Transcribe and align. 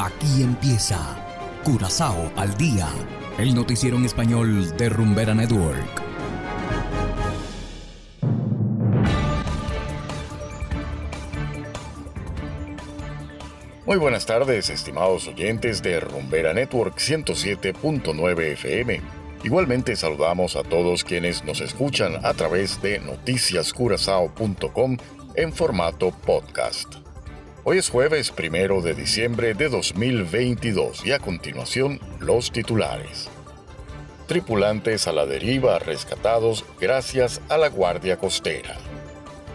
Aquí 0.00 0.42
empieza 0.42 0.98
Curazao 1.62 2.32
al 2.34 2.56
día, 2.56 2.88
el 3.36 3.54
noticiero 3.54 3.98
en 3.98 4.06
español 4.06 4.74
de 4.78 4.88
Rumbera 4.88 5.34
Network. 5.34 6.02
Muy 13.84 13.98
buenas 13.98 14.24
tardes, 14.24 14.70
estimados 14.70 15.28
oyentes 15.28 15.82
de 15.82 16.00
Rumbera 16.00 16.54
Network 16.54 16.96
107.9 16.96 18.40
FM. 18.52 19.02
Igualmente 19.44 19.96
saludamos 19.96 20.56
a 20.56 20.62
todos 20.62 21.04
quienes 21.04 21.44
nos 21.44 21.60
escuchan 21.60 22.24
a 22.24 22.32
través 22.32 22.80
de 22.80 23.00
noticiascurazao.com 23.00 24.96
en 25.34 25.52
formato 25.52 26.10
podcast. 26.10 27.09
Hoy 27.62 27.76
es 27.76 27.90
jueves 27.90 28.30
primero 28.30 28.80
de 28.80 28.94
diciembre 28.94 29.52
de 29.52 29.68
2022 29.68 31.04
y 31.04 31.12
a 31.12 31.18
continuación 31.18 32.00
los 32.18 32.52
titulares. 32.52 33.28
Tripulantes 34.26 35.06
a 35.06 35.12
la 35.12 35.26
deriva 35.26 35.78
rescatados 35.78 36.64
gracias 36.80 37.42
a 37.50 37.58
la 37.58 37.68
Guardia 37.68 38.16
Costera. 38.16 38.78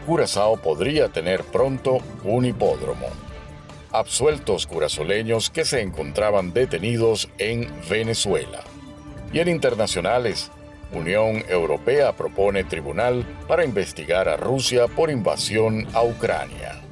Curazao 0.05 0.58
podría 0.58 1.10
tener 1.10 1.44
pronto 1.46 1.98
un 2.23 2.46
hipódromo. 2.46 3.08
Absueltos 3.91 4.68
curazoleños 4.68 5.49
que 5.49 5.66
se 5.66 5.82
encontraban 5.82 6.54
detenidos 6.54 7.27
en 7.40 7.68
Venezuela. 7.90 8.63
Y 9.34 9.40
en 9.40 9.48
internacionales, 9.48 10.52
Unión 10.91 11.44
Europea 11.49 12.13
propone 12.16 12.66
tribunal 12.66 13.26
para 13.48 13.66
investigar 13.66 14.30
a 14.30 14.38
Rusia 14.38 14.88
por 14.88 15.10
invasión 15.10 15.88
a 15.94 16.04
Ucrania. 16.04 16.85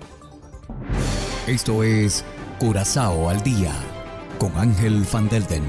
Esto 1.48 1.84
es 1.84 2.24
Curazao 2.58 3.28
al 3.28 3.44
día 3.44 3.74
con 4.40 4.56
Ángel 4.56 5.06
Van 5.12 5.28
Delden. 5.28 5.66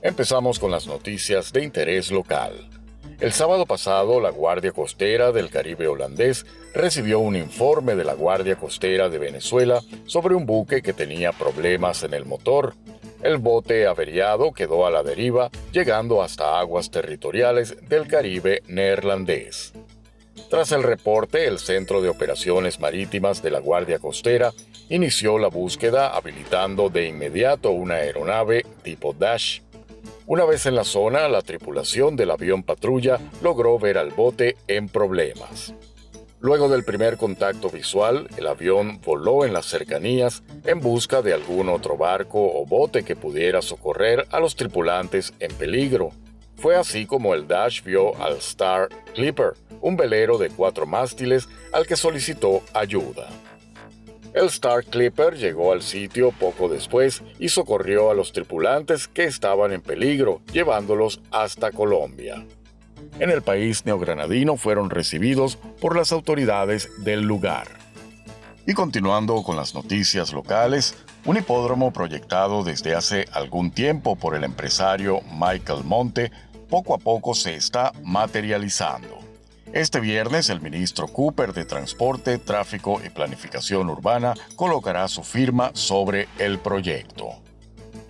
Empezamos 0.00 0.60
con 0.60 0.70
las 0.70 0.86
noticias 0.86 1.52
de 1.52 1.64
interés 1.64 2.12
local. 2.12 2.52
El 3.18 3.32
sábado 3.32 3.66
pasado, 3.66 4.20
la 4.20 4.30
Guardia 4.30 4.70
Costera 4.70 5.32
del 5.32 5.50
Caribe 5.50 5.88
holandés 5.88 6.46
recibió 6.72 7.18
un 7.18 7.34
informe 7.34 7.96
de 7.96 8.04
la 8.04 8.14
Guardia 8.14 8.54
Costera 8.54 9.08
de 9.08 9.18
Venezuela 9.18 9.80
sobre 10.06 10.36
un 10.36 10.46
buque 10.46 10.82
que 10.82 10.92
tenía 10.92 11.32
problemas 11.32 12.04
en 12.04 12.14
el 12.14 12.26
motor 12.26 12.74
el 13.22 13.38
bote 13.38 13.86
averiado 13.86 14.52
quedó 14.52 14.86
a 14.86 14.90
la 14.90 15.02
deriva, 15.02 15.50
llegando 15.72 16.22
hasta 16.22 16.58
aguas 16.58 16.90
territoriales 16.90 17.76
del 17.88 18.06
Caribe 18.06 18.62
neerlandés. 18.66 19.72
Tras 20.48 20.72
el 20.72 20.82
reporte, 20.82 21.46
el 21.46 21.58
Centro 21.58 22.02
de 22.02 22.08
Operaciones 22.08 22.80
Marítimas 22.80 23.42
de 23.42 23.50
la 23.50 23.60
Guardia 23.60 23.98
Costera 23.98 24.52
inició 24.88 25.38
la 25.38 25.48
búsqueda 25.48 26.16
habilitando 26.16 26.88
de 26.88 27.06
inmediato 27.06 27.70
una 27.70 27.96
aeronave 27.96 28.64
tipo 28.82 29.12
Dash. 29.12 29.60
Una 30.26 30.44
vez 30.44 30.66
en 30.66 30.74
la 30.74 30.84
zona, 30.84 31.28
la 31.28 31.42
tripulación 31.42 32.16
del 32.16 32.30
avión 32.30 32.62
patrulla 32.62 33.18
logró 33.42 33.78
ver 33.78 33.98
al 33.98 34.10
bote 34.10 34.56
en 34.66 34.88
problemas. 34.88 35.74
Luego 36.42 36.70
del 36.70 36.84
primer 36.84 37.18
contacto 37.18 37.68
visual, 37.68 38.26
el 38.38 38.46
avión 38.46 38.98
voló 39.02 39.44
en 39.44 39.52
las 39.52 39.66
cercanías 39.66 40.42
en 40.64 40.80
busca 40.80 41.20
de 41.20 41.34
algún 41.34 41.68
otro 41.68 41.98
barco 41.98 42.40
o 42.40 42.64
bote 42.64 43.02
que 43.02 43.14
pudiera 43.14 43.60
socorrer 43.60 44.26
a 44.30 44.40
los 44.40 44.56
tripulantes 44.56 45.34
en 45.38 45.52
peligro. 45.52 46.12
Fue 46.56 46.76
así 46.76 47.04
como 47.04 47.34
el 47.34 47.46
Dash 47.46 47.82
vio 47.82 48.16
al 48.22 48.38
Star 48.38 48.88
Clipper, 49.14 49.52
un 49.82 49.98
velero 49.98 50.38
de 50.38 50.48
cuatro 50.48 50.86
mástiles 50.86 51.46
al 51.72 51.86
que 51.86 51.96
solicitó 51.96 52.62
ayuda. 52.72 53.28
El 54.32 54.46
Star 54.46 54.84
Clipper 54.84 55.36
llegó 55.36 55.72
al 55.72 55.82
sitio 55.82 56.30
poco 56.32 56.70
después 56.70 57.22
y 57.38 57.50
socorrió 57.50 58.10
a 58.10 58.14
los 58.14 58.32
tripulantes 58.32 59.08
que 59.08 59.24
estaban 59.24 59.72
en 59.72 59.82
peligro, 59.82 60.40
llevándolos 60.52 61.20
hasta 61.30 61.70
Colombia 61.70 62.46
en 63.18 63.30
el 63.30 63.42
país 63.42 63.84
neogranadino 63.84 64.56
fueron 64.56 64.90
recibidos 64.90 65.56
por 65.80 65.96
las 65.96 66.12
autoridades 66.12 66.88
del 67.04 67.22
lugar. 67.22 67.68
Y 68.66 68.74
continuando 68.74 69.42
con 69.42 69.56
las 69.56 69.74
noticias 69.74 70.32
locales, 70.32 70.94
un 71.24 71.36
hipódromo 71.36 71.92
proyectado 71.92 72.62
desde 72.62 72.94
hace 72.94 73.26
algún 73.32 73.70
tiempo 73.70 74.16
por 74.16 74.34
el 74.34 74.44
empresario 74.44 75.20
Michael 75.32 75.84
Monte 75.84 76.30
poco 76.68 76.94
a 76.94 76.98
poco 76.98 77.34
se 77.34 77.54
está 77.54 77.92
materializando. 78.04 79.18
Este 79.72 80.00
viernes 80.00 80.50
el 80.50 80.60
ministro 80.60 81.06
Cooper 81.06 81.52
de 81.52 81.64
Transporte, 81.64 82.38
Tráfico 82.38 83.00
y 83.04 83.10
Planificación 83.10 83.88
Urbana 83.88 84.34
colocará 84.56 85.06
su 85.08 85.22
firma 85.22 85.70
sobre 85.74 86.28
el 86.38 86.58
proyecto. 86.58 87.36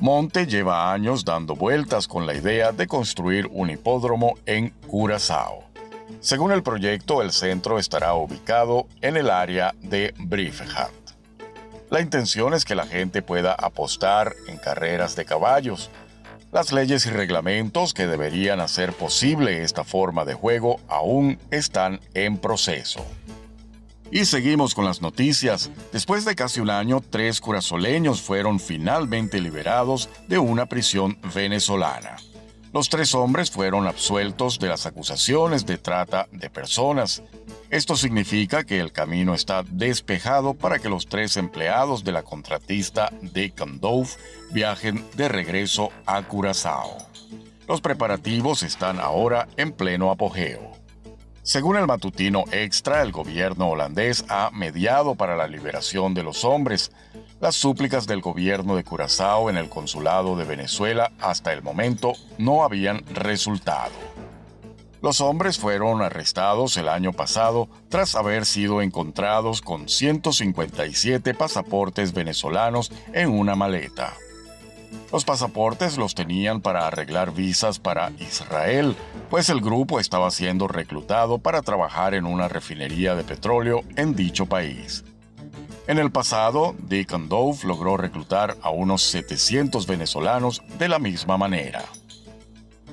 Monte 0.00 0.46
lleva 0.46 0.94
años 0.94 1.26
dando 1.26 1.54
vueltas 1.54 2.08
con 2.08 2.26
la 2.26 2.32
idea 2.32 2.72
de 2.72 2.86
construir 2.86 3.46
un 3.52 3.68
hipódromo 3.68 4.32
en 4.46 4.70
Curazao. 4.86 5.64
Según 6.20 6.52
el 6.52 6.62
proyecto, 6.62 7.20
el 7.20 7.32
centro 7.32 7.78
estará 7.78 8.14
ubicado 8.14 8.86
en 9.02 9.18
el 9.18 9.28
área 9.28 9.74
de 9.82 10.14
Briefhat. 10.16 10.90
La 11.90 12.00
intención 12.00 12.54
es 12.54 12.64
que 12.64 12.74
la 12.74 12.86
gente 12.86 13.20
pueda 13.20 13.52
apostar 13.52 14.32
en 14.48 14.56
carreras 14.56 15.16
de 15.16 15.26
caballos. 15.26 15.90
Las 16.50 16.72
leyes 16.72 17.04
y 17.04 17.10
reglamentos 17.10 17.92
que 17.92 18.06
deberían 18.06 18.60
hacer 18.60 18.94
posible 18.94 19.62
esta 19.62 19.84
forma 19.84 20.24
de 20.24 20.32
juego 20.32 20.80
aún 20.88 21.38
están 21.50 22.00
en 22.14 22.38
proceso. 22.38 23.04
Y 24.12 24.24
seguimos 24.24 24.74
con 24.74 24.84
las 24.84 25.00
noticias. 25.00 25.70
Después 25.92 26.24
de 26.24 26.34
casi 26.34 26.60
un 26.60 26.70
año, 26.70 27.00
tres 27.00 27.40
curazoleños 27.40 28.20
fueron 28.20 28.58
finalmente 28.58 29.40
liberados 29.40 30.08
de 30.26 30.38
una 30.38 30.66
prisión 30.66 31.18
venezolana. 31.32 32.16
Los 32.72 32.88
tres 32.88 33.14
hombres 33.14 33.50
fueron 33.50 33.86
absueltos 33.86 34.58
de 34.58 34.68
las 34.68 34.86
acusaciones 34.86 35.64
de 35.66 35.78
trata 35.78 36.28
de 36.32 36.50
personas. 36.50 37.22
Esto 37.68 37.96
significa 37.96 38.64
que 38.64 38.80
el 38.80 38.92
camino 38.92 39.34
está 39.34 39.62
despejado 39.64 40.54
para 40.54 40.80
que 40.80 40.88
los 40.88 41.06
tres 41.06 41.36
empleados 41.36 42.02
de 42.02 42.12
la 42.12 42.22
contratista 42.22 43.12
de 43.22 43.52
Dove 43.80 44.10
viajen 44.50 45.04
de 45.16 45.28
regreso 45.28 45.90
a 46.06 46.22
Curazao. 46.22 46.96
Los 47.68 47.80
preparativos 47.80 48.64
están 48.64 48.98
ahora 48.98 49.46
en 49.56 49.70
pleno 49.70 50.10
apogeo. 50.10 50.79
Según 51.42 51.76
el 51.78 51.86
matutino 51.86 52.44
Extra, 52.52 53.00
el 53.02 53.12
gobierno 53.12 53.70
holandés 53.70 54.24
ha 54.28 54.50
mediado 54.52 55.14
para 55.14 55.36
la 55.36 55.46
liberación 55.46 56.12
de 56.12 56.22
los 56.22 56.44
hombres. 56.44 56.92
Las 57.40 57.54
súplicas 57.54 58.06
del 58.06 58.20
gobierno 58.20 58.76
de 58.76 58.84
Curazao 58.84 59.48
en 59.48 59.56
el 59.56 59.70
consulado 59.70 60.36
de 60.36 60.44
Venezuela 60.44 61.12
hasta 61.18 61.54
el 61.54 61.62
momento 61.62 62.12
no 62.36 62.62
habían 62.62 63.02
resultado. 63.14 63.92
Los 65.00 65.22
hombres 65.22 65.58
fueron 65.58 66.02
arrestados 66.02 66.76
el 66.76 66.90
año 66.90 67.14
pasado 67.14 67.70
tras 67.88 68.16
haber 68.16 68.44
sido 68.44 68.82
encontrados 68.82 69.62
con 69.62 69.88
157 69.88 71.32
pasaportes 71.32 72.12
venezolanos 72.12 72.92
en 73.14 73.30
una 73.30 73.56
maleta. 73.56 74.12
Los 75.12 75.24
pasaportes 75.24 75.96
los 75.98 76.14
tenían 76.14 76.60
para 76.60 76.86
arreglar 76.86 77.32
visas 77.32 77.78
para 77.78 78.10
Israel, 78.20 78.96
pues 79.28 79.48
el 79.50 79.60
grupo 79.60 79.98
estaba 79.98 80.30
siendo 80.30 80.68
reclutado 80.68 81.38
para 81.38 81.62
trabajar 81.62 82.14
en 82.14 82.26
una 82.26 82.48
refinería 82.48 83.14
de 83.14 83.24
petróleo 83.24 83.82
en 83.96 84.14
dicho 84.14 84.46
país. 84.46 85.04
En 85.86 85.98
el 85.98 86.12
pasado, 86.12 86.76
Deacon 86.78 87.28
Dove 87.28 87.58
logró 87.64 87.96
reclutar 87.96 88.56
a 88.62 88.70
unos 88.70 89.02
700 89.02 89.86
venezolanos 89.88 90.62
de 90.78 90.88
la 90.88 91.00
misma 91.00 91.36
manera. 91.36 91.82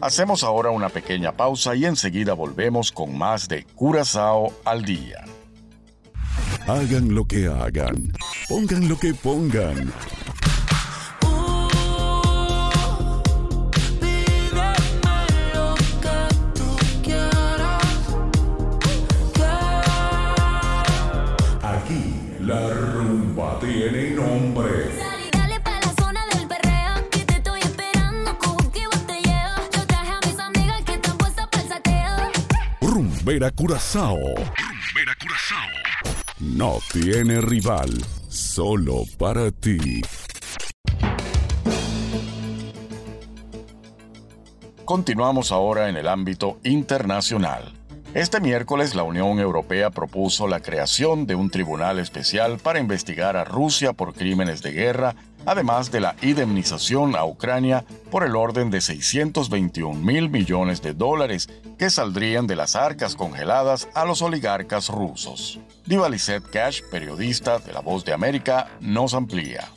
Hacemos 0.01 0.43
ahora 0.43 0.71
una 0.71 0.89
pequeña 0.89 1.31
pausa 1.31 1.75
y 1.75 1.85
enseguida 1.85 2.33
volvemos 2.33 2.91
con 2.91 3.17
más 3.17 3.47
de 3.47 3.65
Curazao 3.65 4.51
al 4.65 4.83
día. 4.83 5.25
Hagan 6.67 7.13
lo 7.13 7.25
que 7.25 7.47
hagan, 7.47 8.11
pongan 8.49 8.87
lo 8.89 8.97
que 8.97 9.13
pongan. 9.13 9.93
El 31.53 31.69
sateo. 31.69 32.17
Rumbera 32.81 33.51
Curazao. 33.51 34.17
Rumbera 34.17 35.13
Curazao. 35.21 35.69
No 36.39 36.79
tiene 36.91 37.41
rival, 37.41 37.89
solo 38.27 39.03
para 39.17 39.51
ti. 39.51 40.01
Continuamos 44.85 45.51
ahora 45.51 45.89
en 45.89 45.97
el 45.97 46.07
ámbito 46.07 46.59
internacional. 46.63 47.76
Este 48.17 48.41
miércoles 48.41 48.95
la 48.95 49.03
Unión 49.03 49.37
Europea 49.37 49.91
propuso 49.91 50.47
la 50.47 50.59
creación 50.59 51.27
de 51.27 51.35
un 51.35 51.51
tribunal 51.51 51.99
especial 51.99 52.57
para 52.57 52.79
investigar 52.79 53.37
a 53.37 53.43
Rusia 53.43 53.93
por 53.93 54.15
crímenes 54.15 54.63
de 54.63 54.71
guerra, 54.71 55.13
además 55.45 55.91
de 55.91 55.99
la 55.99 56.15
indemnización 56.23 57.15
a 57.15 57.23
Ucrania 57.25 57.85
por 58.09 58.23
el 58.23 58.35
orden 58.35 58.71
de 58.71 58.81
621 58.81 59.93
mil 60.01 60.31
millones 60.31 60.81
de 60.81 60.95
dólares 60.95 61.47
que 61.77 61.91
saldrían 61.91 62.47
de 62.47 62.55
las 62.55 62.75
arcas 62.75 63.15
congeladas 63.15 63.87
a 63.93 64.03
los 64.03 64.23
oligarcas 64.23 64.89
rusos. 64.89 65.59
Diva 65.85 66.09
Cash, 66.51 66.81
periodista 66.89 67.59
de 67.59 67.71
La 67.71 67.81
Voz 67.81 68.03
de 68.03 68.13
América, 68.13 68.67
nos 68.81 69.13
amplía 69.13 69.69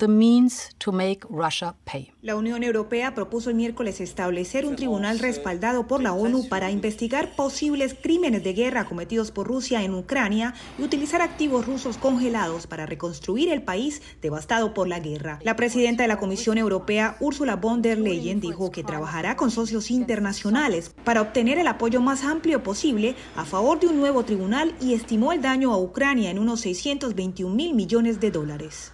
the 0.00 0.08
means 0.08 0.70
to 0.78 0.92
make 0.92 1.20
Russia 1.28 1.76
pay. 1.84 2.10
La 2.22 2.34
Unión 2.34 2.62
Europea 2.62 3.14
propuso 3.14 3.50
el 3.50 3.56
miércoles 3.56 4.00
establecer 4.00 4.66
un 4.66 4.74
tribunal 4.74 5.18
respaldado 5.18 5.86
por 5.86 6.02
la 6.02 6.12
ONU 6.12 6.48
para 6.48 6.70
investigar 6.70 7.36
posibles 7.36 7.94
crímenes 7.94 8.42
de 8.42 8.54
guerra 8.54 8.86
cometidos 8.86 9.30
por 9.30 9.46
Rusia 9.46 9.82
en 9.84 9.94
Ucrania 9.94 10.54
y 10.78 10.82
utilizar 10.82 11.20
activos 11.20 11.66
rusos 11.66 11.98
congelados 11.98 12.66
para 12.66 12.86
reconstruir 12.86 13.50
el 13.50 13.62
país 13.62 14.00
devastado 14.22 14.72
por 14.72 14.88
la 14.88 15.00
guerra. 15.00 15.38
La 15.42 15.54
presidenta 15.54 16.04
de 16.04 16.08
la 16.08 16.18
Comisión 16.18 16.56
Europea, 16.56 17.16
Ursula 17.20 17.56
von 17.56 17.82
der 17.82 17.98
Leyen, 17.98 18.40
dijo 18.40 18.70
que 18.70 18.82
trabajará 18.82 19.36
con 19.36 19.50
socios 19.50 19.90
internacionales 19.90 20.94
para 21.04 21.20
obtener 21.20 21.58
el 21.58 21.68
apoyo 21.68 22.00
más 22.00 22.24
amplio 22.24 22.62
posible 22.62 23.16
a 23.36 23.44
favor 23.44 23.78
de 23.78 23.88
un 23.88 23.98
nuevo 23.98 24.24
tribunal 24.24 24.74
y 24.80 24.94
estimó 24.94 25.32
el 25.32 25.42
daño 25.42 25.74
a 25.74 25.78
Ucrania 25.78 26.30
en 26.30 26.38
unos 26.38 26.62
621 26.62 27.54
mil 27.54 27.74
millones 27.74 28.18
de 28.18 28.30
dólares. 28.30 28.92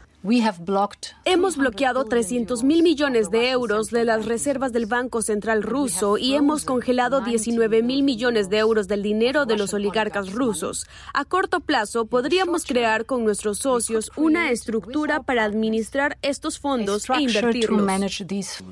Hemos 1.25 1.57
bloqueado 1.57 2.05
300 2.05 2.65
mil 2.65 2.83
millones 2.83 3.31
de 3.31 3.51
euros 3.51 3.91
de 3.91 4.05
las 4.05 4.27
reservas 4.27 4.73
del 4.73 4.87
Banco 4.87 5.23
Central 5.23 5.63
ruso 5.63 6.19
y 6.19 6.35
hemos 6.35 6.65
congelado 6.65 7.21
19 7.21 7.85
mil 7.85 8.03
millones 8.03 8.51
de 8.51 8.59
euros 8.59 8.89
del 8.89 9.05
dinero 9.05 9.47
de 9.47 9.57
los 9.57 9.73
oligarcas 9.73 10.33
rusos. 10.33 10.89
A 11.15 11.25
corto 11.25 11.61
plazo, 11.61 12.07
podríamos 12.07 12.65
crear 12.65 13.07
con 13.07 13.23
nuestros 13.23 13.59
socios 13.59 14.11
una 14.17 14.51
estructura 14.51 15.23
para 15.23 15.45
administrar 15.45 16.19
estos 16.23 16.59
fondos 16.59 17.09
e 17.09 17.23
invertirlos. 17.23 17.87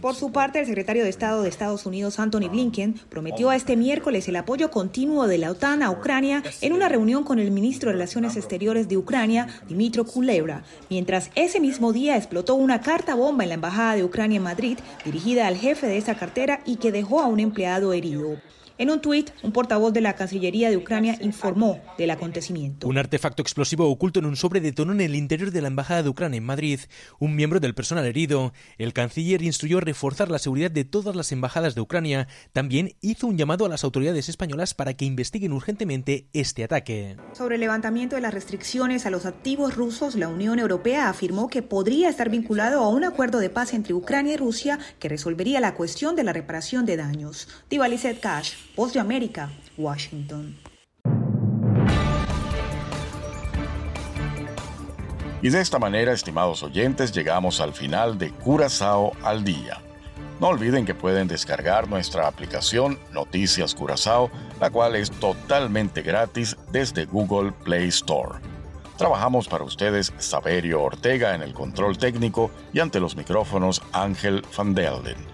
Por 0.00 0.16
su 0.16 0.32
parte, 0.32 0.58
el 0.58 0.66
secretario 0.66 1.04
de 1.04 1.10
Estado 1.10 1.42
de 1.42 1.50
Estados 1.50 1.86
Unidos, 1.86 2.18
Anthony 2.18 2.48
Blinken, 2.50 2.94
prometió 3.08 3.50
a 3.50 3.56
este 3.56 3.76
miércoles 3.76 4.26
el 4.26 4.34
apoyo 4.34 4.72
continuo 4.72 5.28
de 5.28 5.38
la 5.38 5.52
OTAN 5.52 5.84
a 5.84 5.92
Ucrania 5.92 6.42
en 6.60 6.72
una 6.72 6.88
reunión 6.88 7.22
con 7.22 7.38
el 7.38 7.52
ministro 7.52 7.90
de 7.90 7.92
Relaciones 7.92 8.36
Exteriores 8.36 8.88
de 8.88 8.96
Ucrania, 8.96 9.46
Dimitro 9.68 10.04
Kulebra, 10.04 10.64
mientras 10.90 11.30
ese 11.44 11.60
mismo 11.60 11.92
día 11.92 12.16
explotó 12.16 12.54
una 12.54 12.80
carta 12.80 13.14
bomba 13.14 13.44
en 13.44 13.50
la 13.50 13.56
Embajada 13.56 13.96
de 13.96 14.04
Ucrania 14.04 14.38
en 14.38 14.42
Madrid 14.42 14.78
dirigida 15.04 15.46
al 15.46 15.56
jefe 15.56 15.86
de 15.86 15.98
esa 15.98 16.14
cartera 16.14 16.60
y 16.64 16.76
que 16.76 16.90
dejó 16.90 17.20
a 17.20 17.26
un 17.26 17.38
empleado 17.38 17.92
herido. 17.92 18.38
En 18.76 18.90
un 18.90 19.00
tuit, 19.00 19.30
un 19.44 19.52
portavoz 19.52 19.92
de 19.92 20.00
la 20.00 20.14
Cancillería 20.14 20.68
de 20.68 20.76
Ucrania 20.76 21.16
informó 21.20 21.80
del 21.96 22.10
acontecimiento. 22.10 22.88
Un 22.88 22.98
artefacto 22.98 23.40
explosivo 23.40 23.88
oculto 23.88 24.18
en 24.18 24.26
un 24.26 24.34
sobre 24.34 24.60
detonó 24.60 24.92
en 24.92 25.00
el 25.00 25.14
interior 25.14 25.52
de 25.52 25.62
la 25.62 25.68
Embajada 25.68 26.02
de 26.02 26.08
Ucrania 26.08 26.38
en 26.38 26.44
Madrid. 26.44 26.80
Un 27.20 27.36
miembro 27.36 27.60
del 27.60 27.76
personal 27.76 28.04
herido. 28.04 28.52
El 28.76 28.92
canciller 28.92 29.42
instruyó 29.42 29.78
reforzar 29.78 30.28
la 30.28 30.40
seguridad 30.40 30.72
de 30.72 30.84
todas 30.84 31.14
las 31.14 31.30
embajadas 31.30 31.76
de 31.76 31.82
Ucrania. 31.82 32.26
También 32.52 32.96
hizo 33.00 33.28
un 33.28 33.38
llamado 33.38 33.64
a 33.64 33.68
las 33.68 33.84
autoridades 33.84 34.28
españolas 34.28 34.74
para 34.74 34.94
que 34.94 35.04
investiguen 35.04 35.52
urgentemente 35.52 36.26
este 36.32 36.64
ataque. 36.64 37.16
Sobre 37.32 37.54
el 37.54 37.60
levantamiento 37.60 38.16
de 38.16 38.22
las 38.22 38.34
restricciones 38.34 39.06
a 39.06 39.10
los 39.10 39.24
activos 39.24 39.76
rusos, 39.76 40.16
la 40.16 40.26
Unión 40.26 40.58
Europea 40.58 41.08
afirmó 41.08 41.48
que 41.48 41.62
podría 41.62 42.08
estar 42.08 42.28
vinculado 42.28 42.82
a 42.82 42.88
un 42.88 43.04
acuerdo 43.04 43.38
de 43.38 43.50
paz 43.50 43.72
entre 43.72 43.94
Ucrania 43.94 44.34
y 44.34 44.36
Rusia 44.36 44.80
que 44.98 45.08
resolvería 45.08 45.60
la 45.60 45.74
cuestión 45.74 46.16
de 46.16 46.24
la 46.24 46.32
reparación 46.32 46.86
de 46.86 46.96
daños. 46.96 47.46
Divalizet 47.70 48.18
Cash. 48.18 48.63
Voz 48.76 48.92
de 48.92 48.98
América, 48.98 49.50
Washington. 49.76 50.56
Y 55.42 55.48
de 55.50 55.60
esta 55.60 55.78
manera, 55.78 56.12
estimados 56.12 56.64
oyentes, 56.64 57.12
llegamos 57.12 57.60
al 57.60 57.72
final 57.72 58.18
de 58.18 58.32
Curazao 58.32 59.12
al 59.22 59.44
Día. 59.44 59.80
No 60.40 60.48
olviden 60.48 60.84
que 60.84 60.94
pueden 60.94 61.28
descargar 61.28 61.88
nuestra 61.88 62.26
aplicación 62.26 62.98
Noticias 63.12 63.76
Curazao, 63.76 64.28
la 64.58 64.70
cual 64.70 64.96
es 64.96 65.12
totalmente 65.12 66.02
gratis 66.02 66.56
desde 66.72 67.04
Google 67.04 67.52
Play 67.52 67.86
Store. 67.88 68.40
Trabajamos 68.98 69.46
para 69.46 69.62
ustedes 69.62 70.12
Saberio 70.18 70.82
Ortega 70.82 71.36
en 71.36 71.42
el 71.42 71.52
control 71.52 71.96
técnico 71.96 72.50
y 72.72 72.80
ante 72.80 72.98
los 72.98 73.14
micrófonos 73.14 73.82
Ángel 73.92 74.44
Van 74.56 74.74
Delden. 74.74 75.33